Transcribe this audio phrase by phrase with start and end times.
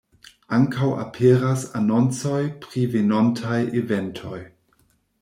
[0.55, 4.41] Ankaŭ aperas anoncoj pri venontaj eventoj.